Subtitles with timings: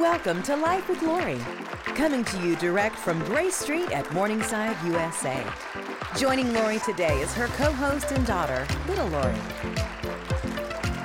[0.00, 1.38] Welcome to Life with Lori,
[1.94, 5.44] coming to you direct from Gray Street at Morningside, USA.
[6.16, 9.36] Joining Lori today is her co host and daughter, Little Lori.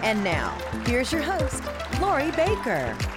[0.01, 1.61] And now, here's your host,
[1.99, 3.14] Lori Bakker.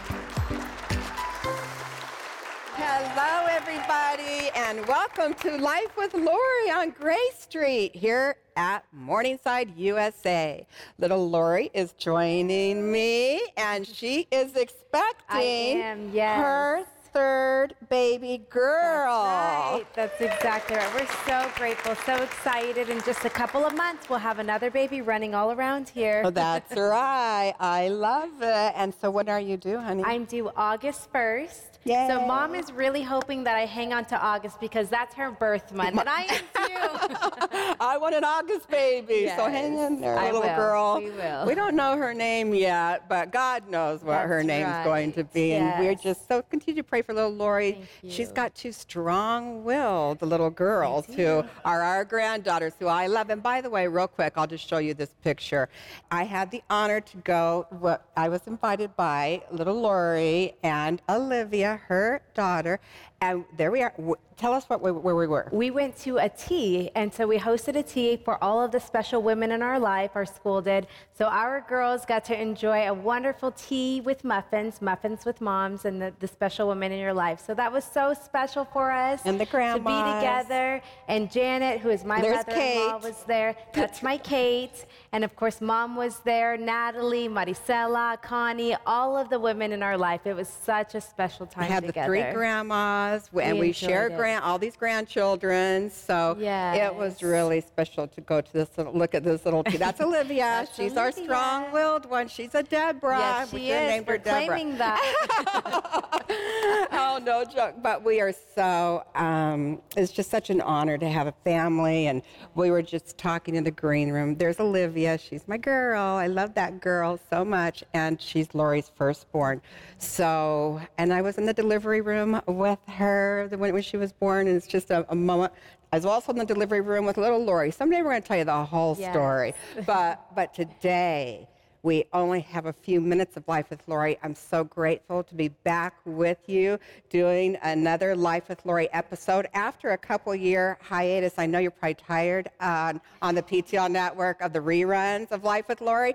[4.11, 10.67] Everybody, and welcome to Life with Lori on Gray Street here at Morningside, USA.
[10.99, 16.41] Little Lori is joining me, and she is expecting am, yes.
[16.41, 19.25] her third baby girl.
[19.25, 20.95] That's Right, that's exactly right.
[20.95, 22.89] We're so grateful, so excited.
[22.89, 26.23] In just a couple of months, we'll have another baby running all around here.
[26.25, 27.55] Oh, that's right.
[27.59, 28.73] I love it.
[28.77, 30.05] And so, when are you due, honey?
[30.05, 31.78] I'm due August 1st.
[31.89, 32.09] Yay.
[32.09, 35.73] So, mom is really hoping that I hang on to August because that's her birth
[35.73, 35.99] month.
[35.99, 37.75] And I am too.
[37.99, 39.29] I want an August baby.
[39.37, 40.55] So hang in there, I little will.
[40.55, 40.99] girl.
[40.99, 41.47] We will.
[41.47, 45.23] We don't know her name yet, but God knows what her That's name's going to
[45.23, 45.33] right.
[45.33, 45.55] be.
[45.55, 47.83] And we're just so continue to pray for little Lori.
[48.09, 53.31] She's got two strong-willed little girls who are our granddaughters who I love.
[53.31, 55.69] And by the way, real quick, I'll just show you this picture.
[56.13, 57.67] I had the honor to go.
[57.71, 62.79] What I was invited by little Lori and Olivia, her daughter,
[63.21, 63.93] and there we are.
[64.37, 65.49] Tell us what where we were.
[65.51, 68.79] We went to a tea, and so we hosted a tea for all of the
[68.79, 70.87] special women in our life, our school did.
[71.13, 76.01] So our girls got to enjoy a wonderful tea with muffins, muffins with moms, and
[76.01, 77.43] the, the special women in your life.
[77.45, 79.23] So that was so special for us.
[79.25, 80.81] And the To be together.
[81.09, 83.09] And Janet, who is my There's mother-in-law, Kate.
[83.09, 83.57] was there.
[83.73, 84.87] That's my Kate.
[85.11, 89.99] And of course, mom was there, Natalie, Maricela, Connie, all of the women in our
[89.99, 90.27] life.
[90.27, 92.13] It was such a special time I had together.
[92.13, 94.17] the three grandmas, w- and We we share it.
[94.17, 95.91] grand all these grandchildren.
[95.91, 99.65] So it was really special to go to this little look at this little.
[99.65, 100.43] T- that's Olivia.
[100.45, 102.29] That's She's our strong-willed one.
[102.29, 103.19] She's a Deborah.
[103.19, 103.89] Yes, she is.
[103.91, 104.47] named We're Deborah.
[104.47, 106.19] claiming that.
[106.93, 107.77] oh, no joke.
[107.83, 112.07] But we are so, um, it's just such an honor to have a family.
[112.07, 112.23] And
[112.55, 114.37] we were just talking in the green room.
[114.37, 115.19] There's Olivia.
[115.19, 116.03] She's my girl.
[116.03, 117.83] I love that girl so much.
[117.95, 119.61] And she's Lori's firstborn.
[119.99, 124.13] So, and I was in the delivery room with her the- when, when she was
[124.13, 124.47] born.
[124.47, 125.53] And it's just a, a moment.
[125.93, 127.71] I was also in the delivery room with little Lori.
[127.71, 129.13] Someday we're going to tell you the whole Yes.
[129.13, 129.55] story.
[129.87, 131.49] But, but today,
[131.89, 134.19] we only have a few minutes of Life with Lori.
[134.23, 136.79] I'm so grateful to be back with you
[137.09, 141.39] doing another Life with Lori episode after a couple year hiatus.
[141.39, 145.67] I know you're probably tired on, on the PTL network of the reruns of Life
[145.67, 146.15] with Lori.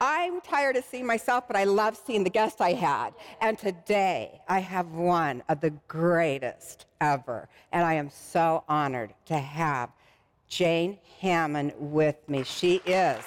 [0.00, 3.12] I'm tired of seeing myself, but I love seeing the guests I had.
[3.42, 7.50] And today I have one of the greatest ever.
[7.70, 9.90] And I am so honored to have
[10.48, 12.44] Jane Hamon with me.
[12.44, 13.22] She is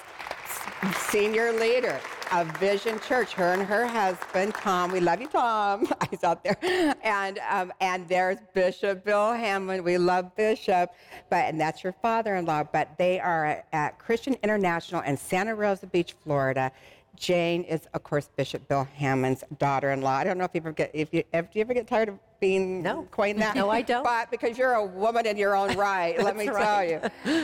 [1.10, 2.00] senior leader
[2.32, 3.34] of Vision Church.
[3.34, 4.92] Her and her husband Tom.
[4.92, 5.88] We love you, Tom.
[6.10, 6.58] He's out there.
[7.04, 9.84] And um, and there's Bishop Bill Hamon.
[9.84, 10.92] We love Bishop,
[11.30, 12.66] but and that's your father-in-law.
[12.72, 16.72] But they are at Christian International in Santa Rosa Beach, Florida.
[17.16, 20.10] Jane is, of course, Bishop Bill Hamon's daughter-in-law.
[20.16, 22.20] I don't know if you ever get if you if you ever get tired of
[22.40, 23.04] being No.
[23.12, 23.56] coined that.
[23.56, 24.04] No, I don't.
[24.16, 27.02] But because you're a woman in your own right, let me That's tell you.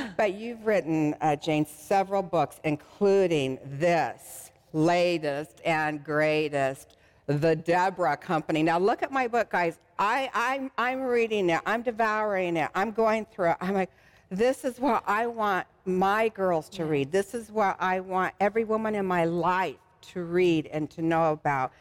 [0.17, 8.63] But you've written, uh, Jane, several books, including this latest and greatest, The Deborah Company.
[8.63, 9.79] Now, look at my book, guys.
[9.99, 13.57] I, I'm, I'm reading it, I'm devouring it, I'm going through it.
[13.61, 13.91] I'm like,
[14.29, 17.11] this is what I want my girls to read.
[17.11, 19.75] This is what I want every woman in my life
[20.13, 21.71] to read and to know about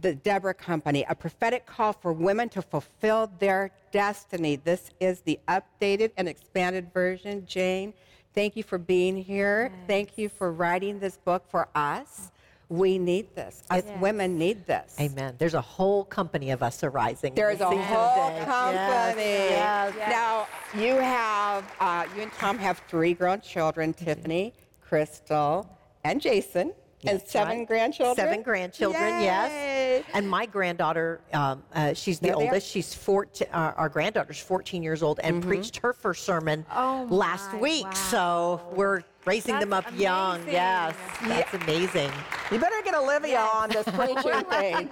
[0.00, 4.56] the Deborah Company, a prophetic call for women to fulfill their destiny.
[4.56, 7.44] This is the updated and expanded version.
[7.46, 7.94] Jane,
[8.34, 9.72] thank you for being here.
[9.86, 12.30] Thank you for writing this book for us.
[12.70, 13.62] We need this.
[13.70, 14.00] Us Yes.
[14.00, 14.94] women need this.
[15.00, 15.34] Amen.
[15.38, 17.34] There's a whole company of us arising.
[17.34, 18.44] There's a Season whole day.
[18.44, 19.22] company.
[19.22, 20.10] Yes, yes.
[20.10, 20.46] Now
[20.78, 24.52] you have uh, you and Tom have three grown children: Tiffany,
[24.82, 25.66] Crystal,
[26.04, 26.74] and Jason,
[27.06, 27.68] and seven right.
[27.68, 28.16] grandchildren.
[28.16, 29.24] Seven grandchildren, Yay.
[29.24, 30.04] yes.
[30.12, 32.68] And my granddaughter, um, uh, she's the There oldest.
[32.68, 35.48] She's 14, uh, our granddaughter's 14 years old and Mm-hmm.
[35.48, 37.84] preached her first sermon Oh last my, week.
[37.84, 37.90] wow.
[37.92, 40.36] So we're raising them up That's young.
[40.36, 40.52] amazing.
[40.54, 42.10] Yes, that's amazing.
[42.50, 44.88] You better get Olivia on this preaching thing.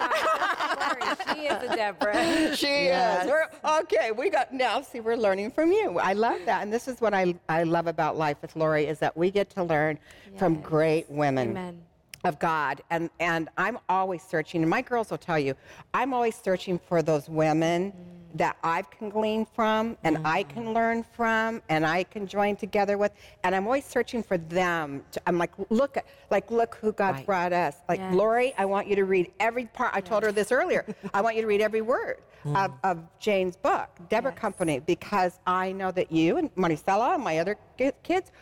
[1.34, 2.52] she is a Deborah.
[2.56, 3.24] She Yes.
[3.24, 3.30] is.
[3.30, 3.48] We're,
[3.80, 4.80] okay, we got now.
[4.82, 5.98] See, we're learning from you.
[5.98, 8.98] I love that, and this is what I I love about life with Lori is
[9.00, 9.98] that we get to learn
[10.38, 11.50] from great women.
[11.50, 11.82] Amen.
[12.26, 12.82] Of God.
[12.90, 15.54] And, and I'm always searching, and my girls will tell you,
[15.94, 17.92] I'm always searching for those women
[18.34, 20.48] that I can glean from and I mm.
[20.50, 23.12] can learn from and I can join together with.
[23.44, 25.02] And I'm always searching for them.
[25.12, 27.26] To, I'm like, look, at, like, look who God's Right.
[27.26, 27.76] brought us.
[27.88, 28.14] Like, Yes.
[28.14, 29.92] Lori, I want you to read every part.
[29.94, 30.84] I told her this earlier.
[31.14, 32.62] I want you to read every word mm.
[32.62, 34.40] of, of Jane's book, Deborah Yes.
[34.40, 37.56] Company, because I know that you and Maricela and my other
[38.02, 38.32] kids,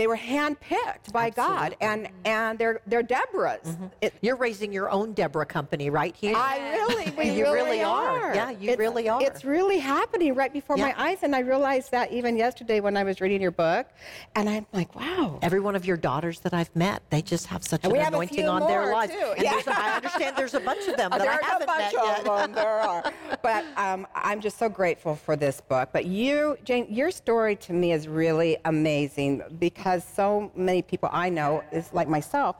[0.00, 3.76] they were handpicked by God, and and they're they're Deborahs.
[4.00, 6.34] It- You're raising your own Deborah company right here.
[6.36, 8.34] I really, we You really, really are.
[8.34, 9.22] Yeah, you It's- really are.
[9.22, 13.04] It's really happening right before my eyes, and I realized that even yesterday when I
[13.04, 13.88] was reading your book,
[14.36, 15.38] and I'm like, wow.
[15.42, 18.02] Every one of your daughters that I've met, they just have such And an we
[18.02, 19.12] have a anointing on their lives.
[19.12, 19.32] too.
[19.36, 19.60] And Yeah.
[19.66, 22.06] I understand there's a bunch of them that There's I haven't a bunch met of
[22.16, 22.24] yet.
[22.24, 22.52] them.
[22.54, 23.12] There are.
[23.42, 25.90] But um, I'm just so grateful for this book.
[25.92, 31.28] But you, Jane, your story to me is really amazing because so many people I
[31.28, 32.56] know is like myself,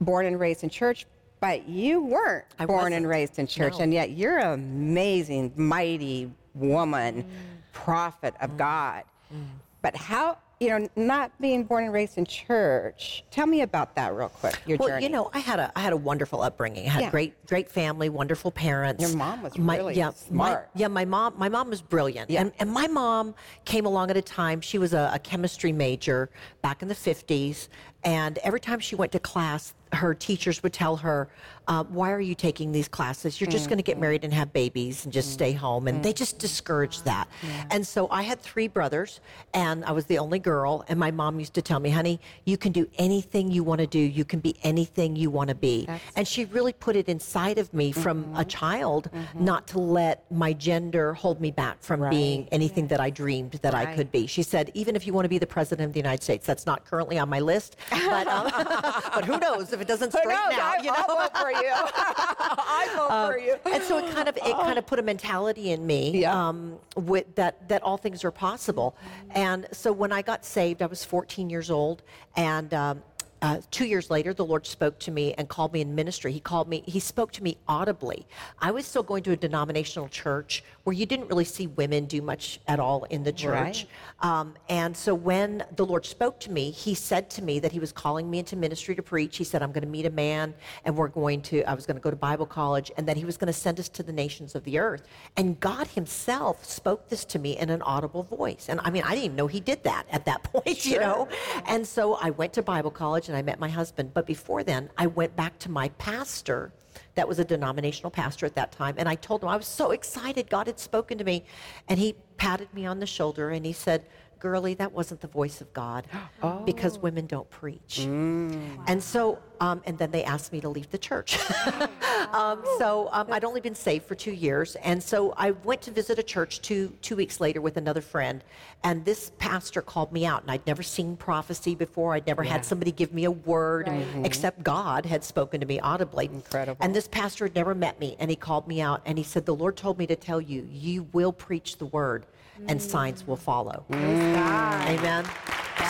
[0.00, 1.06] born and raised in church.
[1.40, 3.06] But you weren't I born and wasn't.
[3.06, 3.84] raised in church, No.
[3.84, 7.26] and yet you're an amazing, mighty woman, mm.
[7.72, 8.56] prophet of mm.
[8.58, 9.04] God.
[9.32, 9.44] Mm.
[9.80, 14.12] But how, you know, not being born and raised in church, tell me about that
[14.14, 15.04] real quick, your Well, journey.
[15.04, 16.86] you know, I had a I had a wonderful upbringing.
[16.86, 17.10] I had Yeah.
[17.10, 19.00] great great family, wonderful parents.
[19.02, 20.12] Your mom was my, really yeah, my-
[20.48, 20.70] smart.
[20.74, 22.28] yeah, my mom my mom was brilliant.
[22.30, 22.40] Yeah.
[22.40, 23.34] And and my mom
[23.64, 26.28] came along at a time she was a, a chemistry major
[26.60, 27.68] back in the 50s
[28.04, 31.28] and every time she went to class her teachers would tell her,
[31.66, 33.40] uh, "Why are you taking these classes?
[33.40, 33.70] You're just mm.
[33.70, 35.32] going to get married and have babies and just mm.
[35.34, 36.16] stay home." And they mm.
[36.16, 37.28] just discouraged that.
[37.70, 39.20] And so I had three brothers,
[39.54, 40.84] and I was the only girl.
[40.88, 43.86] And my mom used to tell me, "Honey, you can do anything you want to
[43.86, 43.98] do.
[43.98, 47.72] You can be anything you want to be." and she really put it inside of
[47.72, 48.48] me from a mm-hmm.
[48.48, 49.44] child, mm-hmm.
[49.44, 53.74] not to let my gender hold me back from being anything that I dreamed that
[53.74, 54.26] I could be.
[54.26, 56.66] She said, "Even if you want to be the president of the United States, that's
[56.66, 58.50] not currently on my list, but um,
[59.14, 60.54] but who knows if it doesn't straighten knows?
[60.54, 61.72] out, I, you know." I'll vote for you.
[61.72, 63.56] I vote for you.
[63.72, 66.48] and so it kind of it kind of put a mentality in me Yeah.
[66.48, 68.96] um, with that that all things are possible.
[69.30, 72.02] And so when I got saved, I was 14 years old,
[72.36, 73.02] and um,
[73.40, 76.32] uh, two years later, the Lord spoke to me and called me in ministry.
[76.32, 76.82] He called me.
[76.86, 78.26] He spoke to me audibly.
[78.58, 82.22] I was still going to a denominational church where you didn't really see women do
[82.22, 83.86] much at all in the church.
[84.20, 87.78] Um, and so when the Lord spoke to me, He said to me that He
[87.78, 89.36] was calling me into ministry to preach.
[89.36, 90.54] He said, I'm going to meet a man
[90.86, 93.26] and we're going to, I was going to go to Bible college and that He
[93.26, 95.06] was going to send us to the nations of the earth.
[95.36, 98.70] And God Himself spoke this to me in an audible voice.
[98.70, 101.28] And I mean, I didn't even know He did that at that point, you know?
[101.66, 104.14] And so I went to Bible college and I met my husband.
[104.14, 106.72] But before then, I went back to my pastor
[107.18, 108.94] that was a denominational pastor at that time.
[108.96, 110.48] And I told him I was so excited.
[110.48, 111.44] God had spoken to me.
[111.88, 114.06] And he patted me on the shoulder and he said,
[114.38, 116.06] Girlie, that wasn't the voice of God
[116.64, 117.00] because oh.
[117.00, 118.02] women don't preach.
[118.02, 118.84] Mm.
[118.86, 121.38] And so, um, and then they asked me to leave the church.
[122.32, 124.76] um, so um, I'd only been saved for two years.
[124.76, 128.42] And so I went to visit a church two, two weeks later with another friend.
[128.84, 130.42] And this pastor called me out.
[130.42, 132.14] And I'd never seen prophecy before.
[132.14, 133.88] I'd never had somebody give me a word
[134.24, 136.26] except God had spoken to me audibly.
[136.26, 136.78] Incredible.
[136.80, 138.16] And this pastor had never met me.
[138.18, 140.68] And he called me out and he said, The Lord told me to tell you,
[140.70, 142.26] you will preach the word
[142.66, 143.84] and signs will follow.
[143.92, 145.24] Amen.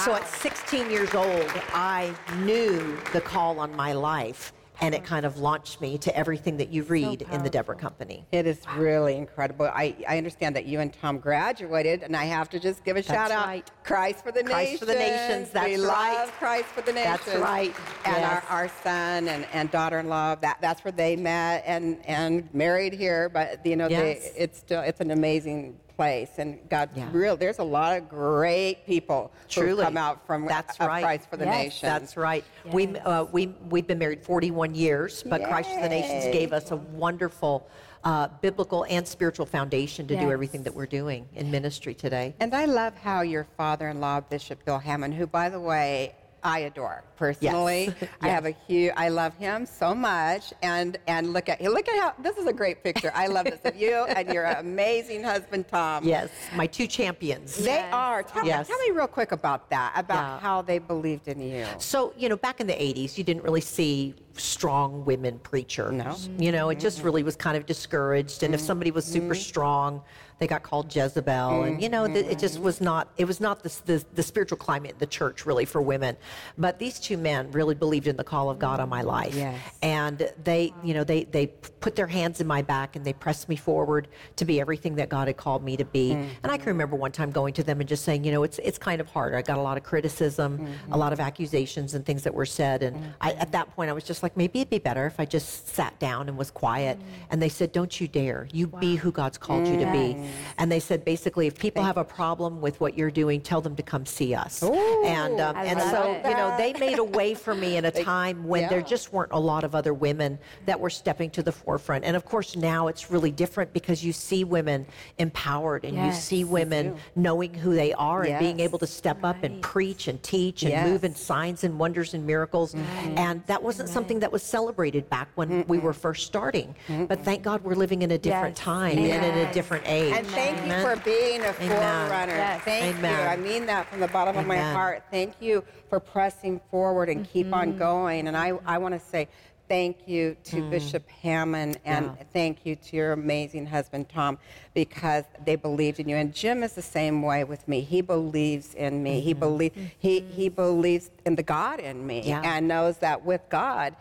[0.04, 2.14] So at 16 years old, I
[2.44, 6.68] knew the call on my life, and it kind of launched me to everything that
[6.68, 8.24] you read in the Deborah Company.
[8.30, 9.66] It is really incredible.
[9.66, 13.02] I, I understand that you and Tom graduated, and I have to just give a
[13.02, 13.46] shout out.
[13.46, 13.68] right.
[13.82, 14.78] Christ for the Christ Nations.
[14.78, 16.14] for the Nations, that's we right.
[16.14, 17.20] love Christ for the Nations.
[17.26, 17.74] That's right,
[18.04, 18.44] And yes.
[18.48, 23.28] our, our son and, and daughter-in-law, that, that's where they met and, and married here.
[23.28, 27.08] But you know, they, it's still it's an amazing place, and God, Yeah.
[27.10, 27.36] real.
[27.36, 29.82] There's a lot of great people who Truly.
[29.84, 31.02] come out from That's of right.
[31.02, 31.56] Christ for the Yes.
[31.56, 31.82] Nations.
[31.82, 32.44] That's right.
[32.72, 36.70] We, uh, we, we've been married 41 years, but Christ for the Nations gave us
[36.70, 37.66] a wonderful
[38.04, 42.32] uh, biblical and spiritual foundation to do everything that we're doing in ministry today.
[42.38, 47.04] And I love how your father-in-law, Bishop Bill Hamon, who, by the way, I adore
[47.16, 47.94] personally.
[48.20, 48.92] I have a huge.
[48.96, 52.52] I love him so much, and and look at look at how this is a
[52.52, 53.10] great picture.
[53.14, 56.04] I love this of you and your amazing husband Tom.
[56.04, 57.56] Yes, my two champions.
[57.56, 57.92] They Yes.
[57.92, 58.22] are.
[58.22, 58.68] Tell, Yes.
[58.68, 60.40] me, tell me real quick about that, about Yeah.
[60.40, 61.66] how they believed in you.
[61.78, 65.92] So, you know, back in the 80s, you didn't really see strong women preachers.
[65.92, 66.16] No.
[66.38, 67.06] You know, it just mm-hmm.
[67.06, 68.42] really was kind of discouraged.
[68.42, 68.66] And if mm-hmm.
[68.66, 69.42] somebody was super mm-hmm.
[69.42, 70.02] strong,
[70.38, 71.64] they got called Jezebel.
[71.64, 72.64] And, you know, th- it just mm-hmm.
[72.64, 75.82] was not, it was not the, the, the spiritual climate in the church really for
[75.82, 76.16] women.
[76.56, 79.34] But these two men really believed in the call of God on my life.
[79.34, 79.58] Yes.
[79.82, 81.48] And they, you know, they, they
[81.80, 85.08] put their hands in my back and they pressed me forward to be everything that
[85.08, 86.10] God had called me to be.
[86.10, 86.28] Mm-hmm.
[86.42, 88.58] And I can remember one time going to them and just saying, you know, it's,
[88.60, 89.34] it's kind of hard.
[89.34, 90.94] I got a lot of criticism, a mm-hmm.
[90.94, 92.82] lot of accusations and things that were said.
[92.82, 95.24] And I, at that point, I was just like, maybe it'd be better if I
[95.24, 96.98] just sat down and was quiet.
[97.30, 98.46] And they said, don't you dare.
[98.52, 100.27] You be who God's called you to be.
[100.58, 103.76] And they said, basically, if people have a problem with what you're doing, tell them
[103.76, 104.62] to come see us.
[104.62, 106.28] and um, and so, it.
[106.28, 109.32] you know, they made a way for me in a time when there just weren't
[109.32, 112.04] a lot of other women that were stepping to the forefront.
[112.04, 114.86] And of course, now it's really different because you see women
[115.18, 118.86] empowered and you Yes, see you women knowing who they are and being able to
[118.86, 122.74] step up and preach and teach and move in signs and wonders and miracles.
[122.74, 126.74] And that wasn't something that was celebrated back when we were first starting.
[127.08, 128.64] But thank God we're living in a different Yes.
[128.64, 130.12] time and in a different age.
[130.18, 131.68] And thank you for being a Amen.
[132.08, 132.34] forerunner.
[132.34, 132.60] Yes.
[132.62, 133.20] Thank Amen.
[133.20, 133.24] you.
[133.28, 135.04] I mean that from the bottom of my heart.
[135.12, 137.78] Thank you for pressing forward and keep on Mm-hmm.
[137.78, 138.26] going.
[138.28, 139.28] And I, I want to say
[139.68, 142.16] thank you to Bishop Hamon and Mm.
[142.16, 142.24] Yeah.
[142.32, 144.38] thank you to your amazing husband, Tom,
[144.74, 146.16] because they believed in you.
[146.16, 147.82] And Jim is the same way with me.
[147.82, 149.20] He believes in me.
[149.20, 149.70] He, belie-
[150.00, 152.28] he, he believes in the God in me Mm-hmm.
[152.30, 152.40] Yeah.
[152.44, 153.94] and knows that with God,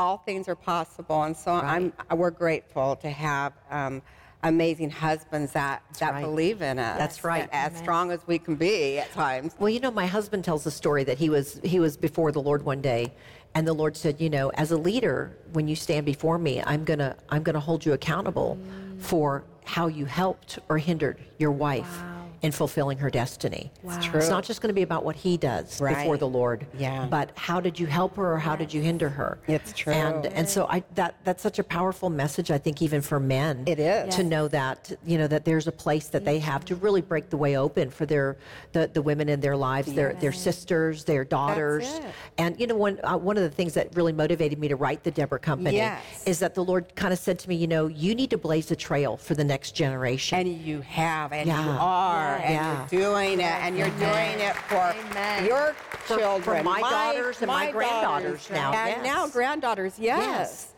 [0.00, 1.22] all things are possible.
[1.22, 3.52] And so I'm, we're grateful to have.
[3.70, 4.02] Um,
[4.44, 6.22] amazing husbands that, that right.
[6.22, 6.98] believe in us.
[6.98, 7.48] That's right.
[7.52, 9.54] As strong as we can be at times.
[9.58, 12.40] Well, you know, my husband tells the story that he was he was before the
[12.40, 13.12] Lord one day,
[13.54, 16.84] and the Lord said, you know, as a leader, when you stand before me, I'm
[16.84, 19.00] gonna I'm gonna hold you accountable mm.
[19.00, 22.02] for how you helped or hindered your wife
[22.42, 23.70] in fulfilling her destiny.
[23.84, 24.20] It's true.
[24.20, 27.06] It's not just going to be about what he does before the Lord, Yeah.
[27.10, 29.38] but how did you help her or how did you hinder her?
[29.46, 29.92] It's true.
[29.92, 33.64] And and so I that that's such a powerful message I think even for men.
[33.66, 34.14] It is.
[34.16, 37.30] to know that you know that there's a place that they have to really break
[37.30, 38.36] the way open for their
[38.72, 42.00] the, the women in their lives, their their sisters, their daughters.
[42.38, 45.02] And you know one uh, one of the things that really motivated me to write
[45.04, 46.24] the Deborah Company Yes.
[46.26, 48.70] is that the Lord kind of said to me, you know, you need to blaze
[48.70, 50.38] a trail for the next generation.
[50.38, 51.78] And you have, and you Yeah.
[51.78, 52.86] are, and Yeah.
[52.90, 55.44] you're doing it, and you're doing it for Amen.
[55.46, 59.04] your For- for children, my daughters and my granddaughters now, and yes.
[59.14, 59.98] now granddaughters.
[59.98, 60.68] Yes.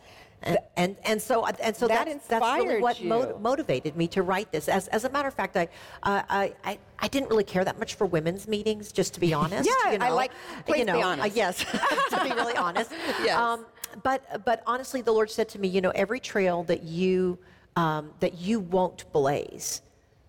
[0.43, 4.07] And, and and so and so That that's, that's really inspired what mo- motivated me
[4.09, 4.69] to write this.
[4.69, 5.67] As, as a matter of fact, I,
[6.03, 9.33] uh, I I I didn't really care that much for women's meetings, just to be
[9.41, 9.67] honest.
[9.67, 10.15] Yeah, you I know.
[10.15, 10.31] like-
[10.67, 11.31] please you be honest.
[11.31, 11.57] uh, yes,
[12.11, 12.91] to be really honest.
[13.23, 13.59] Yes.
[14.03, 17.39] but but honestly, the Lord said to me, you know, every trail that you
[17.75, 19.81] um, that you won't blaze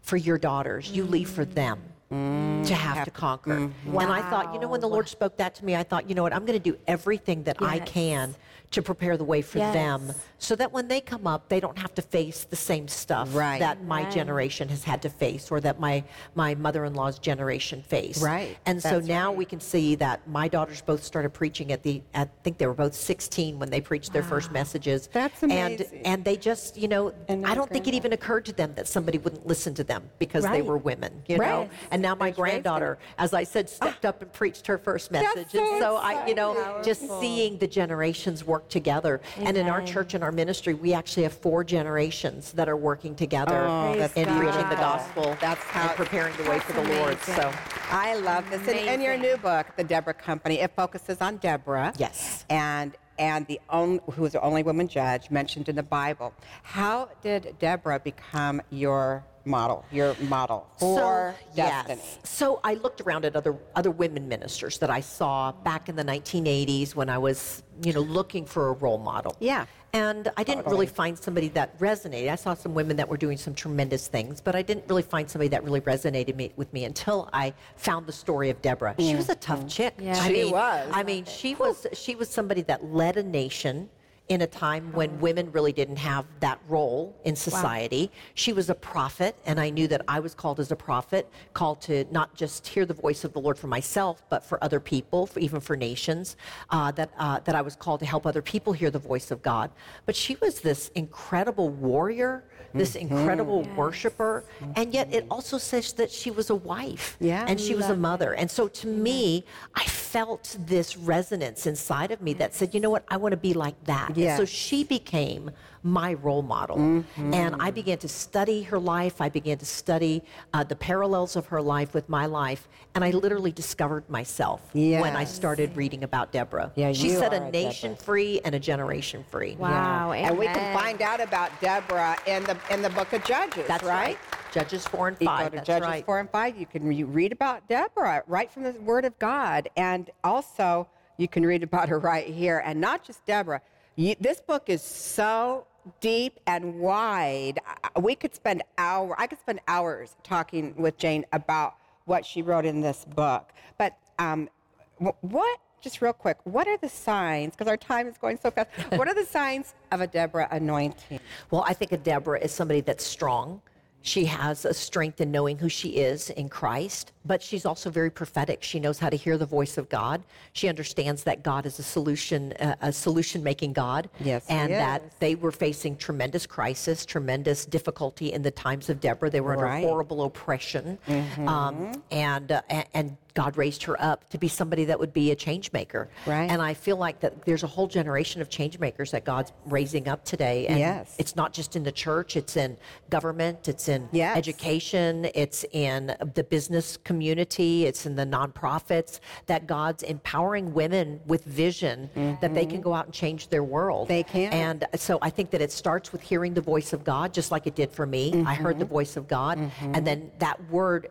[0.09, 1.81] for your daughters, you leave for them.
[2.11, 3.59] Mm, to have, to conquer.
[3.59, 3.99] Mm-hmm.
[3.99, 6.15] And I thought, you know, when the Lord spoke that to me, I thought, you
[6.15, 8.35] know what, I'm going to do everything that I can
[8.71, 11.95] to prepare the way for them so that when they come up, they don't have
[11.95, 13.59] to face the same stuff Right.
[13.61, 14.13] that my Right.
[14.13, 18.23] generation has had to face or that my, my mother in law's generation faced.
[18.23, 18.57] Right.
[18.67, 19.39] And so now right.
[19.39, 22.75] we can see that my daughters both started preaching at the, I think they were
[22.75, 25.09] both 16 when they preached their first messages.
[25.13, 25.87] That's And, amazing.
[26.05, 28.73] and and they just, you know, And I don't think it even occurred to them
[28.75, 31.69] that somebody wouldn't listen to them because they were women, you know?
[31.93, 35.53] And now my granddaughter, as I said, stepped up and preached her first That's message.
[35.53, 36.83] so and so I, you know, exciting.
[36.85, 39.21] just seeing the generations work together.
[39.39, 43.15] And in our church and our ministry, we actually have four generations that are working
[43.15, 47.19] together Oh, preaching the gospel That's how- and preparing the way for the That's Lord.
[47.23, 47.53] So,
[47.91, 48.67] I love this.
[48.69, 51.93] And in your new book, The Deborah Company, it focuses on Deborah.
[51.99, 52.45] Yes.
[52.51, 56.33] And and the only, who was the only woman judge mentioned in the Bible.
[56.63, 62.01] How did Deborah become your model, your model for destiny?
[62.01, 62.19] Yes.
[62.23, 66.05] So I looked around at other other women ministers that I saw back in the
[66.05, 69.37] 1980s when I was, you know, looking for a role model.
[69.41, 69.67] Yeah.
[69.95, 72.31] And I didn't really find somebody that resonated.
[72.31, 75.29] I saw some women that were doing some tremendous things, but I didn't really find
[75.29, 78.95] somebody that really resonated me, with me until I found the story of Deborah.
[78.99, 79.41] She was a mm-hmm.
[79.41, 79.95] tough chick.
[79.99, 80.19] Yeah.
[80.21, 80.91] I She mean, was.
[80.93, 83.89] I mean, she was she was somebody that led a nation
[84.29, 88.11] in a time when women really didn't have that role in society.
[88.35, 91.81] She was a prophet, and I knew that I was called as a prophet, called
[91.83, 95.27] to not just hear the voice of the Lord for myself, but for other people,
[95.27, 96.37] for, even for nations.
[96.71, 99.43] Uh, that uh, that I was called to help other people hear the voice of
[99.43, 99.71] God.
[100.07, 102.45] But she was this incredible warrior,
[102.75, 104.45] this incredible worshiper,
[104.77, 107.47] and yet it also says that she was a wife, Yeah.
[107.49, 108.35] and she was a mother.
[108.35, 109.45] And so to me,
[109.75, 113.37] I felt this resonance inside of me that said, you know what, I want to
[113.39, 114.17] be like that.
[114.27, 115.51] And So she became
[115.85, 117.05] my role model.
[117.17, 119.21] And I began to study her life.
[119.21, 120.23] I began to study
[120.53, 122.69] uh, the parallels of her life with my life.
[122.95, 126.73] And I literally discovered myself when I started reading about Deborah.
[126.75, 128.05] Yeah, she you set a a nation Deborah.
[128.05, 129.57] free and a generation free.
[129.57, 130.13] Wow.
[130.13, 133.85] And we can find out about Deborah in the in the book of Judges, That's
[133.85, 134.17] right?
[134.17, 134.19] right.
[134.53, 135.39] Judges 4 and You 5.
[135.39, 136.07] go to that's Judges right.
[136.07, 136.59] 4 and 5.
[136.59, 139.69] You can re- read about Deborah right from the Word of God.
[139.77, 142.63] And also, you can read about her right here.
[142.65, 143.61] And not just Deborah.
[143.99, 145.67] This book is so
[146.01, 147.59] deep and wide.
[148.01, 151.75] We could spend hours, I could spend hours talking with Jane about
[152.05, 153.51] what she wrote in this book.
[153.77, 154.51] But um,
[154.99, 158.71] what, just real quick, what are the signs, because our time is going so fast,
[158.93, 161.19] what are the signs of a Deborah anointing?
[161.51, 163.63] Well, I think a Deborah is somebody that's strong.
[164.03, 168.11] She has a strength in knowing who she is in Christ, but she's also very
[168.11, 168.63] prophetic.
[168.63, 170.23] She knows how to hear the voice of God.
[170.53, 175.35] She understands that God is a solution, uh, a solution-making God, Yes, and that they
[175.35, 179.31] were facing tremendous crisis, tremendous difficulty in the times of Deborah.
[179.31, 179.83] They were under Right.
[179.83, 179.89] Mm-hmm.
[179.89, 180.99] horrible oppression,
[181.47, 182.63] um, and uh,
[182.95, 186.09] and God raised her up to be somebody that would be a change maker.
[186.27, 186.51] Right.
[186.51, 190.09] And I feel like that there's a whole generation of change makers that God's raising
[190.09, 190.67] up today.
[190.67, 191.15] And Yes.
[191.19, 192.77] it's not just in the church, it's in
[193.11, 194.37] government, it's in Yes.
[194.37, 201.45] education, it's in the business community, it's in the nonprofits, that God's empowering women with
[201.45, 204.09] vision that they can go out and change their world.
[204.09, 204.15] Mm-hmm.
[204.19, 204.53] They can.
[204.53, 207.69] And so I think that it starts with hearing the voice of God, just like
[207.69, 208.43] it did for me.
[208.45, 208.95] I heard the Mm-hmm.
[208.99, 209.59] voice of God,
[209.95, 211.03] and then that word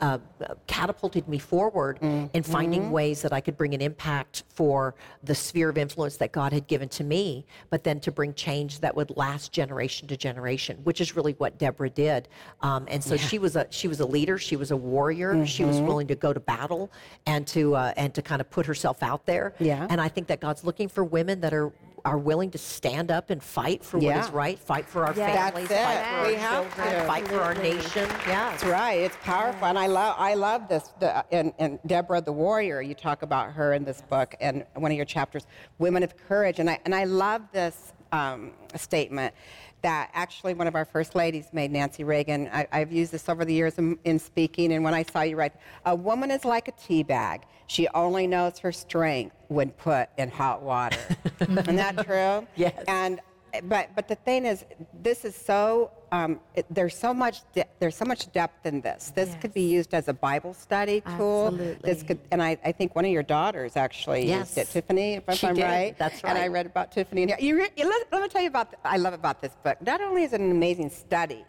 [0.00, 0.18] uh,
[0.66, 2.90] catapulted me forward in finding Mm-hmm.
[2.90, 6.66] ways that I could bring an impact for the sphere of influence that God had
[6.66, 11.00] given to me, but then to bring change that would last generation to generation, which
[11.00, 12.28] is really what Deborah did.
[12.62, 15.62] Um, and so she was a she was a leader, she was a warrior, she
[15.62, 15.72] Mm-hmm.
[15.72, 16.90] was willing to go to battle
[17.26, 19.54] and to uh, and to kind of put herself out there.
[19.58, 19.86] Yeah.
[19.90, 21.72] And I think that God's looking for women that are
[22.04, 24.24] are willing to stand up and fight for what Yeah.
[24.24, 25.34] is right, fight for our Yes.
[25.36, 26.22] families, That's fight it.
[26.22, 27.06] for We our have children, to.
[27.06, 28.08] fight for our nation.
[28.26, 28.50] Yeah.
[28.50, 29.00] That's right.
[29.00, 30.90] It's powerful, and I love I love this.
[31.00, 34.90] The, and, and Deborah the warrior, you talk about her in this book, and one
[34.90, 35.46] of your chapters,
[35.78, 39.34] women of courage, and I and I love this um, statement
[39.82, 42.48] that actually one of our first ladies made, Nancy Reagan.
[42.52, 45.36] I, I've used this over the years in, in speaking, and when I saw you
[45.36, 45.54] write,
[45.86, 47.42] a woman is like a tea bag.
[47.66, 50.98] She only knows her strength when put in hot water.
[51.40, 52.46] Isn't that true?
[52.56, 52.84] Yes.
[52.88, 53.20] And
[53.64, 54.64] but but the thing is,
[55.02, 59.12] this is so um, it, there's so much de- there's so much depth in this.
[59.14, 61.46] This could be used as a Bible study tool.
[61.48, 61.78] Absolutely.
[61.92, 64.56] This could, and I, I think one of your daughters actually Yes.
[64.56, 65.62] used it, Tiffany, if She I'm did.
[65.64, 65.98] right.
[65.98, 66.30] That's right.
[66.30, 67.22] And I read about Tiffany.
[67.30, 68.70] And you, re- you let, let me tell you about.
[68.72, 69.80] The, I love about this book.
[69.82, 71.44] Not only is it an amazing study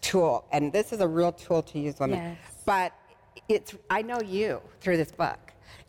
[0.00, 2.36] tool, and this is a real tool to use women, Yes.
[2.64, 2.92] but
[3.48, 5.38] it's I know you through this book.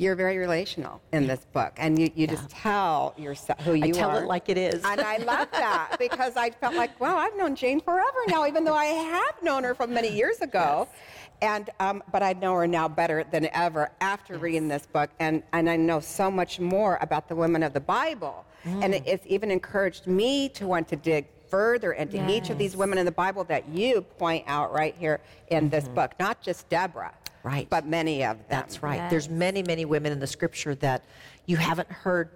[0.02, 3.86] You're very relational in this book, and you, you just tell yourself who you are.
[3.86, 3.94] I are.
[3.94, 4.84] tell it like it is.
[4.84, 8.64] And I love that because I felt like, wow, I've known Jane forever now, even
[8.64, 10.88] though I have known her from many years ago.
[11.44, 15.44] And um, but I know her now better than ever after reading this book, and
[15.54, 19.28] and I know so much more about the women of the Bible, and it, it's
[19.28, 23.06] even encouraged me to want to dig further and into each of these women in
[23.06, 25.96] the Bible that you point out right here in this mm-hmm.
[25.96, 27.70] book, not just Deborah, Right.
[27.70, 28.46] but many of them.
[28.50, 28.96] That's right.
[28.96, 29.12] Yes.
[29.12, 31.04] There's many, many women in the scripture that
[31.46, 32.30] you haven't heard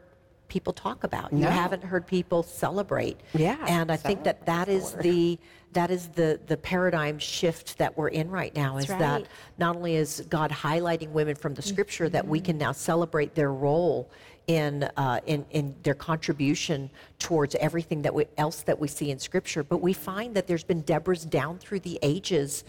[0.48, 1.34] people talk about.
[1.34, 3.20] You haven't heard people celebrate.
[3.34, 5.40] Yeah, And I think that that is the
[5.74, 9.76] that is the the paradigm shift that we're in right now is That's that not
[9.76, 11.74] only is God highlighting women from the mm-hmm.
[11.74, 14.10] scripture that we can now celebrate their role
[14.48, 19.20] in, uh, in, in their contribution towards everything that we, else that we see in
[19.20, 19.64] Scripture.
[19.64, 22.64] But we find that there's been Deborahs down through the ages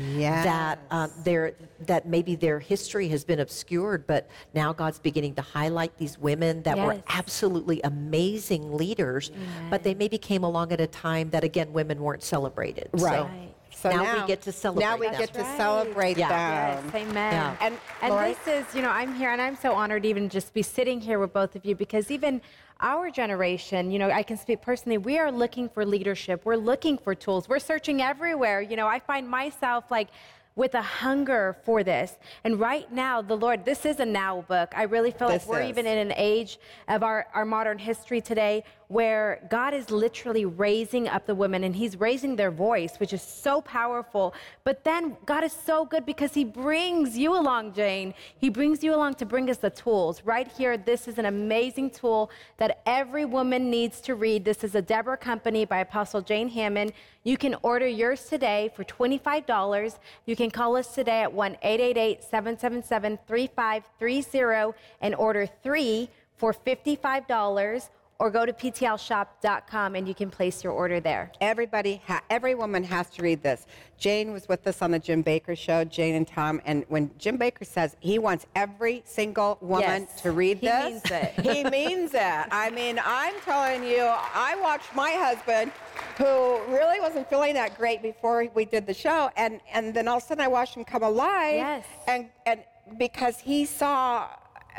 [0.45, 1.55] that um, their,
[1.87, 6.63] that maybe their history has been obscured, but now God's beginning to highlight these women
[6.63, 9.31] that were absolutely amazing leaders,
[9.71, 12.89] but they maybe came along at a time that, again, women weren't celebrated.
[12.93, 13.13] Right.
[13.13, 13.56] So Right.
[13.77, 15.19] So now, we get to celebrate Now we them.
[15.19, 15.57] get to right.
[15.59, 16.77] celebrate Yeah.
[16.77, 16.85] them.
[16.87, 17.33] Yes, amen.
[17.35, 17.57] Yeah.
[17.61, 18.35] And, And Lori?
[18.47, 21.19] this is, you know, I'm here and I'm so honored even just be sitting here
[21.19, 22.41] with both of you because even
[22.81, 26.41] our generation, you know, I can speak personally, we are looking for leadership.
[26.45, 27.51] We're looking for tools.
[27.51, 28.63] We're searching everywhere.
[28.63, 30.09] You know, I find myself like
[30.55, 32.15] with a hunger for this.
[32.45, 34.73] And right now, the Lord, this is a now book.
[34.75, 35.69] I really feel This like we're is.
[35.69, 36.59] even in an age
[36.89, 41.75] of our, our modern history today where God is literally raising up the women and
[41.75, 44.35] He's raising their voice, which is so powerful.
[44.65, 48.15] But then God is so good because He brings you along, Jane.
[48.39, 50.23] He brings you along to bring us the tools.
[50.25, 54.45] Right here, this is an amazing tool that every woman needs to read.
[54.45, 56.93] This is a Deborah Company by Apostle Jane Hamon.
[57.25, 59.99] You can order yours today for $25.
[60.27, 67.89] You can call us today at 1 888 777 3530 and order three for $55
[68.19, 71.31] or go to ptlshop.com and you can place your order there.
[71.41, 73.67] Everybody, ha- every woman has to read this.
[73.99, 77.39] Jane was with us on the Jim Bakker show, Jane and Tom, and when Jim
[77.39, 81.03] Bakker says he wants every single woman Yes, to read this.
[81.03, 81.57] he this, means it.
[81.57, 82.47] he means it.
[82.51, 85.73] I mean, I'm telling you, I watched my husband
[86.19, 90.19] who really wasn't feeling that great before we did the show, and and then all
[90.19, 91.55] of a sudden I watched him come alive.
[91.55, 91.85] Yes.
[92.09, 92.61] And and
[92.99, 94.29] because he saw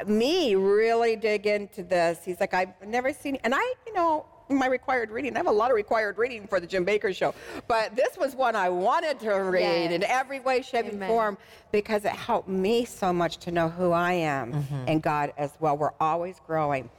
[0.06, 4.26] me really dig into this, he's like, I've never seen, and I, you know.
[4.50, 5.36] My required reading.
[5.36, 7.36] I have a lot of required reading for the Jim Bakker show,
[7.68, 9.92] but this was one I wanted to read Yes.
[9.92, 11.38] in every way, shape, and form
[11.74, 14.86] because it helped me so much to know who I am Mm-hmm.
[14.88, 15.76] and God as well.
[15.76, 16.90] We're always growing.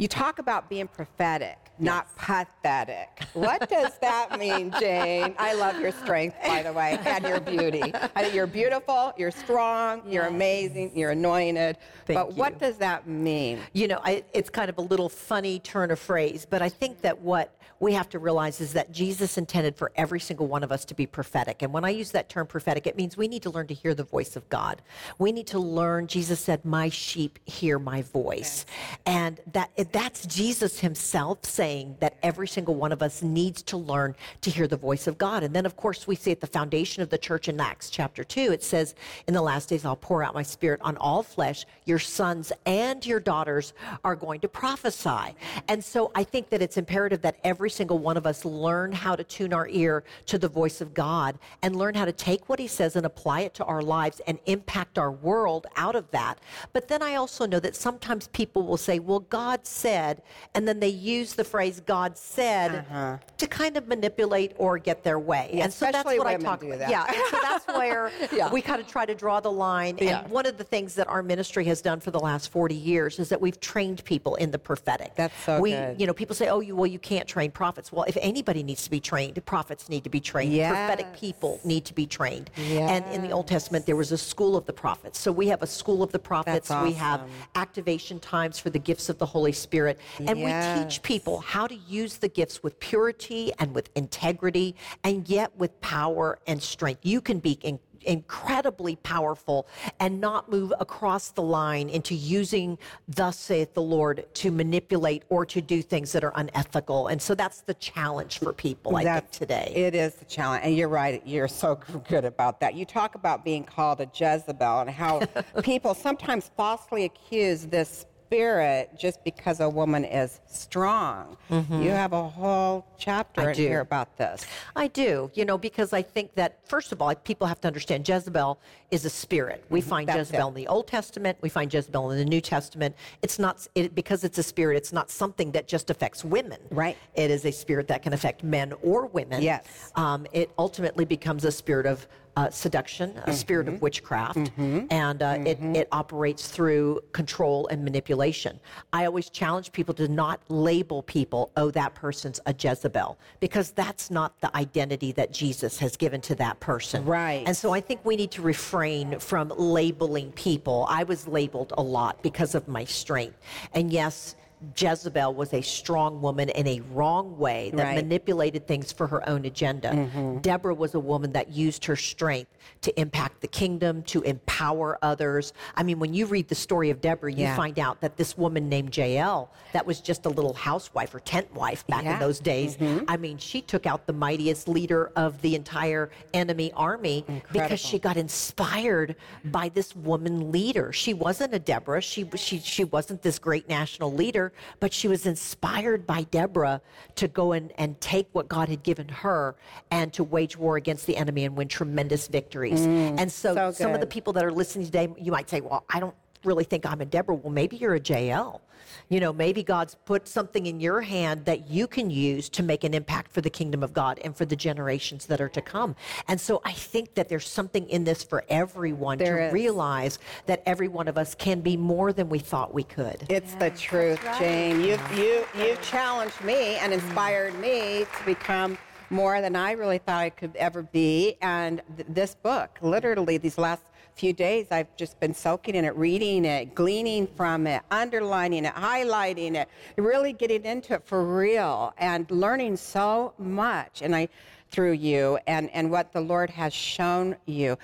[0.00, 3.22] You talk about being prophetic, not pathetic.
[3.34, 5.34] What does that mean, Jane?
[5.38, 7.92] I love your strength, by the way, and your beauty.
[8.32, 11.76] You're beautiful, you're strong, you're amazing, you're anointed.
[12.06, 13.60] Thank but what does that mean?
[13.74, 17.02] You know, I, it's kind of a little funny turn of phrase, but I think
[17.02, 20.70] that what we have to realize is that Jesus intended for every single one of
[20.70, 21.62] us to be prophetic.
[21.62, 23.94] And when I use that term prophetic, it means we need to learn to hear
[23.94, 24.82] the voice of God.
[25.18, 28.66] We need to learn, Jesus said, My sheep hear my voice.
[29.06, 34.14] And that that's Jesus himself saying that every single one of us needs to learn
[34.42, 35.42] to hear the voice of God.
[35.42, 38.24] And then, of course, we see at the foundation of the church in Acts chapter
[38.24, 38.94] 2, it says,
[39.26, 41.64] In the last days, I'll pour out my spirit on all flesh.
[41.84, 43.72] Your sons and your daughters
[44.04, 45.34] are going to prophesy.
[45.68, 49.16] And so I think that it's imperative that every single one of us learn how
[49.16, 52.58] to tune our ear to the voice of God and learn how to take what
[52.58, 56.38] he says and apply it to our lives and impact our world out of that.
[56.72, 60.22] But then I also know that sometimes people will say, well, God said,
[60.54, 63.18] and then they use the phrase God said uh-huh.
[63.38, 65.50] to kind of manipulate or get their way.
[65.52, 66.78] Yeah, and so that's what I talk about.
[66.80, 66.90] that.
[66.90, 68.50] Yeah, and so that's where Yeah.
[68.50, 69.98] we kind of try to draw the line.
[70.00, 70.20] Yeah.
[70.20, 73.18] And one of the things that our ministry has done for the last 40 years
[73.18, 75.14] is that we've trained people in the prophetic.
[75.16, 76.00] That's so we, good.
[76.00, 77.92] You know, people say, oh, you, well, you can't train prophets.
[77.92, 80.54] Well, if anybody needs to be trained, prophets need to be trained.
[80.56, 82.50] Prophetic people need to be trained.
[82.56, 85.18] And in the Old Testament, there was a school of the prophets.
[85.18, 86.68] So we have a school of the prophets.
[86.68, 87.22] That's We have
[87.54, 90.00] activation times for the gifts of the Holy Spirit.
[90.18, 95.28] And we teach people how to use the gifts with purity and with integrity and
[95.28, 97.00] yet with power and strength.
[97.04, 99.66] You can be in- incredibly powerful
[99.98, 105.44] and not move across the line into using thus saith the Lord to manipulate or
[105.46, 107.08] to do things that are unethical.
[107.08, 109.72] And so that's the challenge for people I think today.
[109.74, 111.22] It is the challenge, and you're right.
[111.26, 112.74] You're so good about that.
[112.74, 115.20] You talk about being called a Jezebel and how
[115.62, 121.36] people sometimes falsely accuse this spirit just because a woman is strong.
[121.50, 123.48] You have a whole chapter Mm-hmm.
[123.48, 123.62] I in do.
[123.62, 124.46] here about this.
[124.76, 128.08] I do, you know, because I think that, first of all, people have to understand
[128.08, 128.58] Jezebel
[128.92, 129.64] is a spirit.
[129.68, 130.16] We find Mm-hmm.
[130.18, 130.50] That's Jezebel it.
[130.50, 132.94] in the Old Testament, we find Jezebel in the New Testament.
[133.22, 136.58] It's not, it, because it's a spirit, it's not something that just affects women.
[136.70, 136.96] Right.
[137.14, 139.42] It is a spirit that can affect men or women.
[139.42, 139.90] Yes.
[139.96, 143.74] Um, it ultimately becomes a spirit of uh, seduction, a spirit Mm-hmm.
[143.76, 148.58] of witchcraft, and uh, it, it operates through control and manipulation.
[148.92, 154.10] I always challenge people to not label people, oh, that person's a Jezebel, because that's
[154.10, 157.04] not the identity that Jesus has given to that person.
[157.04, 157.42] Right.
[157.46, 160.86] And so I think we need to refrain from labeling people.
[160.88, 163.38] I was labeled a lot because of my strength.
[163.74, 164.36] And yes,
[164.76, 167.94] Jezebel was a strong woman in a wrong way that Right.
[167.96, 169.90] manipulated things for her own agenda.
[169.90, 170.38] Mm-hmm.
[170.38, 172.50] Deborah was a woman that used her strength
[172.82, 175.52] to impact the kingdom, to empower others.
[175.76, 177.56] I mean, when you read the story of Deborah, you Yeah.
[177.56, 181.52] find out that this woman named Jael, that was just a little housewife or tent
[181.54, 182.76] wife back in those days.
[182.76, 183.04] Mm-hmm.
[183.08, 187.98] I mean, she took out the mightiest leader of the entire enemy army because she
[187.98, 190.92] got inspired by this woman leader.
[190.92, 192.00] She wasn't a Deborah.
[192.02, 196.80] She, she, she wasn't this great national leader, but she was inspired by Deborah
[197.16, 199.56] to go and, and take what God had given her
[199.90, 202.80] and to wage war against the enemy and win tremendous victories.
[202.80, 203.20] Mm.
[203.20, 205.84] and so, so some of the people that are listening today, you might say, well,
[205.88, 207.34] I don't really think I'm a Deborah.
[207.34, 208.62] Well, maybe you're a Jael.
[209.08, 212.82] You know, maybe God's put something in your hand that you can use to make
[212.82, 215.94] an impact for the kingdom of God and for the generations that are to come.
[216.28, 219.52] And so I think that there's something in this for everyone There to is.
[219.52, 223.26] realize that every one of us can be more than we thought we could.
[223.28, 224.80] It's the truth, Jane.
[224.80, 228.78] You you you challenged me and inspired me to become
[229.10, 231.36] more than I really thought I could ever be.
[231.42, 233.82] And th- this book, literally, these last
[234.14, 238.74] few days, I've just been soaking in it, reading it, gleaning from it, underlining it,
[238.74, 244.02] highlighting it, really getting into it for real, and learning so much.
[244.02, 244.28] And I
[244.70, 247.76] through you and and what the Lord has shown you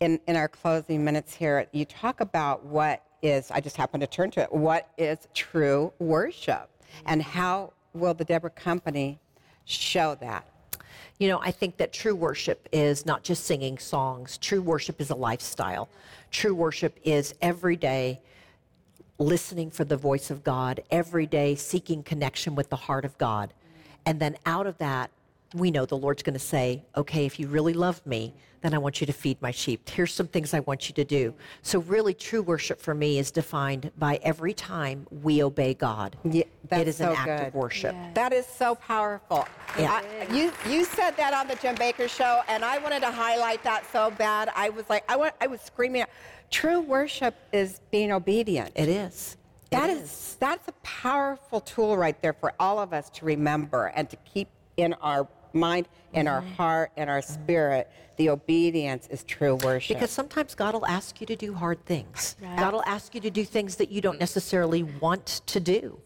[0.00, 4.06] in, in our closing minutes here, you talk about what is, I just happened to
[4.06, 6.70] turn to it, what is true worship?
[7.06, 9.18] And how will the Deborah Company
[9.64, 10.46] show that?
[11.18, 14.36] You know, I think that true worship is not just singing songs.
[14.38, 15.88] True worship is a lifestyle.
[16.30, 18.20] True worship is every day
[19.18, 23.52] listening for the voice of God, every day seeking connection with the heart of God.
[24.04, 25.10] And then out of that,
[25.58, 28.78] we know the Lord's going to say, okay, if you really love me, then I
[28.78, 29.88] want you to feed my sheep.
[29.88, 31.34] Here's some things I want you to do.
[31.62, 36.16] So, really, true worship for me is defined by every time we obey God.
[36.24, 37.46] Yeah, that's it is so an act good.
[37.48, 37.94] of worship.
[38.14, 39.46] That is so powerful.
[39.78, 40.00] Yeah.
[40.02, 43.62] I- you you said that on the Jim Bakker show, and I wanted to highlight
[43.62, 44.50] that so bad.
[44.56, 46.02] I was like, I want, I was screaming.
[46.02, 46.08] out,
[46.50, 48.72] True worship is being obedient.
[48.74, 49.36] It is.
[49.70, 53.86] It That is that's a powerful tool right there for all of us to remember
[53.94, 57.90] and to keep in our mind, in our heart, and our spirit.
[58.16, 59.96] The obedience is true worship.
[59.96, 62.36] Because sometimes God will ask you to do hard things.
[62.56, 65.98] God will ask you to do things that you don't necessarily want to do.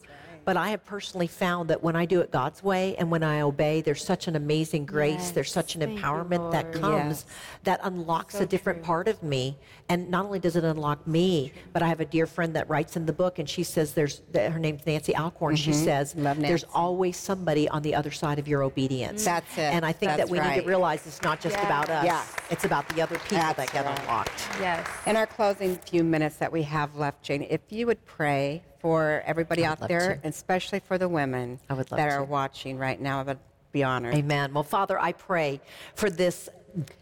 [0.44, 3.40] But I have personally found that when I do it God's way and when I
[3.42, 5.30] obey, there's such an amazing grace, Yes.
[5.32, 7.36] there's such an Thank you, empowerment that comes Yes.
[7.64, 9.58] that unlocks a different part of me.
[9.88, 12.96] And not only does it unlock me, but I have a dear friend that writes
[12.96, 15.56] in the book and she says there's that her name's Nancy Alcorn.
[15.56, 16.22] She says Mm-hmm.
[16.24, 19.24] Love there's always somebody on the other side of your obedience.
[19.24, 19.60] That's it.
[19.74, 21.66] And I think that That's we need to realize it's not just Yeah.
[21.66, 22.04] about us.
[22.04, 22.24] Yeah.
[22.50, 23.98] It's about the other people That's that get right.
[24.00, 24.48] unlocked.
[24.60, 24.86] Yes.
[25.06, 29.22] In our closing few minutes that we have left, Jane, if you would pray for
[29.26, 30.28] everybody out there, to.
[30.28, 32.14] especially for the women I would love that to.
[32.16, 33.38] are watching right now, I would
[33.72, 34.14] be honored.
[34.14, 34.52] Amen.
[34.52, 35.60] Well, Father, I pray
[35.94, 36.48] for this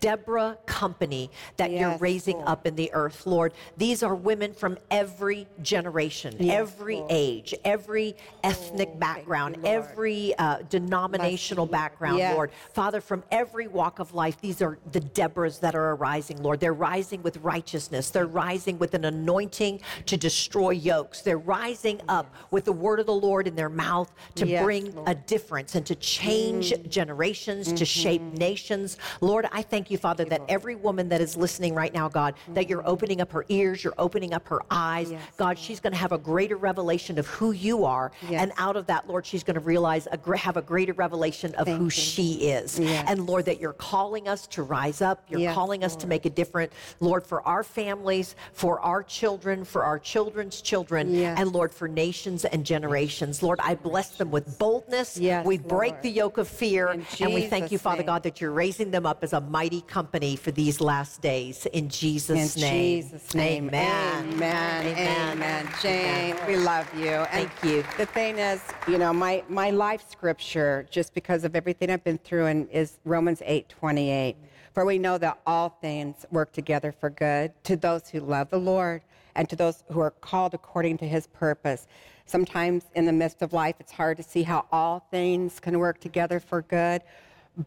[0.01, 2.49] Deborah company that you're raising Lord.
[2.49, 3.53] up in the earth, Lord.
[3.77, 12.19] These are women from every generation, every age, every ethnic background, every uh, denominational background,
[12.19, 12.35] Yes.
[12.35, 12.51] Lord.
[12.73, 16.61] Father, from every walk of life, these are the Deborahs that are arising, Lord.
[16.61, 18.11] They're rising with righteousness.
[18.11, 21.23] They're rising with an anointing to destroy yokes.
[21.23, 24.95] They're rising up with the word of the Lord in their mouth to Yes, bring
[24.95, 25.09] Lord.
[25.09, 28.35] a difference and to change generations, to shape Mm-hmm.
[28.37, 28.97] nations.
[29.21, 32.69] Lord, I thank you, Father, that every woman that is listening right now, God, that
[32.69, 35.11] you're opening up her ears, you're opening up her eyes.
[35.11, 38.13] Yes, God, she's going to have a greater revelation of who you are.
[38.29, 38.43] Yes.
[38.43, 41.67] And out of that, Lord, she's going to realize, a, have a greater revelation of
[41.69, 42.79] who she is.
[42.79, 43.05] Yes.
[43.09, 45.25] And Lord, that you're calling us to rise up.
[45.29, 49.85] You're calling us to make a difference, Lord, for our families, for our children, for
[49.85, 53.43] our children's children, and Lord, for nations and generations.
[53.43, 55.19] Lord, I bless them with boldness.
[55.19, 56.03] We break Lord.
[56.03, 56.89] the yoke of fear.
[56.89, 58.07] And we thank you, Father name.
[58.07, 61.67] God, that you're raising them up as a mighty company for these last days.
[61.67, 63.03] In Jesus' In name.
[63.03, 63.69] Jesus' name.
[63.69, 64.35] Amen.
[64.35, 65.33] Amen.
[65.33, 65.69] Amen.
[65.83, 67.09] Jane, we love you.
[67.09, 67.85] And Thank you.
[67.97, 72.19] The thing is, you know, my, my life scripture, just because of everything I've been
[72.19, 74.37] through, and is Romans 8 28.
[74.73, 78.59] For we know that all things work together for good to those who love the
[78.59, 79.03] Lord
[79.35, 81.87] and to those who are called according to his purpose.
[82.27, 85.99] Sometimes in the midst of life, it's hard to see how all things can work
[85.99, 87.03] together for good.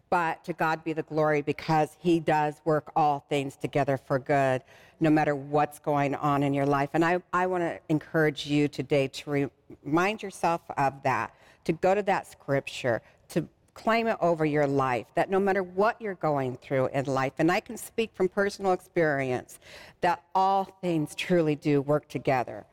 [0.10, 4.64] But to God be the glory because He does work all things together for good,
[5.00, 6.90] no matter what's going on in your life.
[6.94, 9.50] And I, I want to encourage you today to re-
[9.84, 11.34] remind yourself of that,
[11.66, 16.02] to go to that scripture, to claim it over your life, that no matter what
[16.02, 19.60] you're going through in life, and I can speak from personal experience,
[20.02, 22.66] that all things truly do work together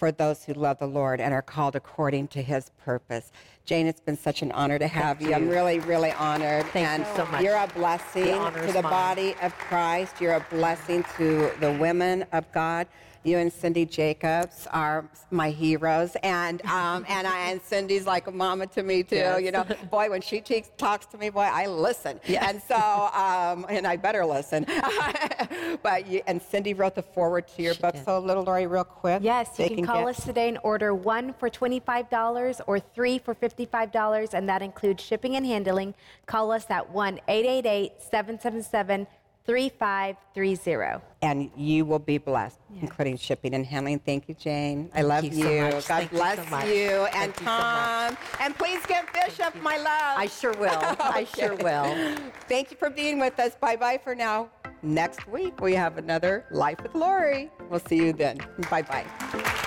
[0.00, 3.32] for those who love the Lord and are called according to his purpose.
[3.66, 5.32] Jane, it's been such an honor to have you.
[5.32, 6.66] I'm really, really honored.
[6.66, 7.42] Thank and you so much.
[7.42, 8.90] You're a blessing The to the mine.
[8.90, 10.20] body of Christ.
[10.20, 12.88] You're a blessing to the women of God.
[13.22, 18.30] You and Cindy Jacobs are my heroes, and um, and I, and Cindy's like a
[18.30, 19.16] mama to me too.
[19.16, 19.42] Yes.
[19.42, 22.18] You know, boy, when she te- talks to me, boy, I listen.
[22.26, 22.48] Yeah.
[22.48, 24.64] And so, um, and I better listen.
[25.82, 27.92] but you, and Cindy wrote the forward to your book.
[27.94, 28.06] did.
[28.06, 29.22] So, little Lori, real quick.
[29.22, 33.18] Yes, you they can, call get- us today and order one for $25 or three
[33.18, 35.94] for $55, and that includes shipping and handling.
[36.26, 39.06] Call us at 1 888 777
[39.46, 41.02] 3530.
[41.22, 43.98] and you will be blessed, including shipping and handling.
[43.98, 44.90] Thank you, Jane.
[44.94, 45.44] I love you you.
[45.44, 45.72] so much.
[45.72, 46.90] God Thank you so bless you.
[46.90, 48.16] And Thank you so Tom.
[48.40, 50.18] and please give Bishop my love.
[50.18, 50.68] I sure will.
[51.00, 52.16] I sure will.
[52.48, 53.56] Thank you for being with us.
[53.60, 54.50] Bye bye for now.
[54.82, 57.50] Next week, we have another Life with Lori.
[57.68, 58.38] We'll see you then.
[58.70, 59.66] Bye bye.